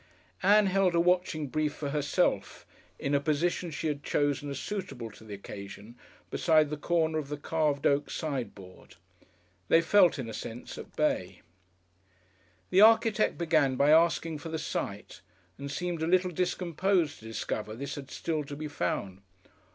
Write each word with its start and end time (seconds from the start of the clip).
Ann 0.41 0.65
held 0.65 0.95
a 0.95 0.99
watching 0.99 1.45
brief 1.47 1.75
for 1.75 1.91
herself, 1.91 2.65
in 2.97 3.13
a 3.13 3.19
position 3.19 3.69
she 3.69 3.85
had 3.85 4.01
chosen 4.03 4.49
as 4.49 4.59
suitable 4.59 5.11
to 5.11 5.23
the 5.23 5.35
occasion 5.35 5.95
beside 6.31 6.71
the 6.71 6.75
corner 6.75 7.19
of 7.19 7.27
the 7.29 7.37
carved 7.37 7.85
oak 7.85 8.09
sideboard. 8.09 8.95
They 9.67 9.79
felt, 9.79 10.17
in 10.17 10.27
a 10.27 10.33
sense, 10.33 10.79
at 10.79 10.95
bay. 10.95 11.43
The 12.71 12.81
architect 12.81 13.37
began 13.37 13.75
by 13.75 13.91
asking 13.91 14.39
for 14.39 14.49
the 14.49 14.57
site, 14.57 15.21
and 15.59 15.69
seemed 15.69 16.01
a 16.01 16.07
little 16.07 16.31
discomposed 16.31 17.19
to 17.19 17.25
discover 17.25 17.75
this 17.75 17.93
had 17.93 18.09
still 18.09 18.43
to 18.45 18.55
be 18.55 18.67
found. 18.67 19.21